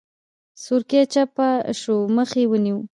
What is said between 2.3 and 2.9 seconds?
يې ونيو.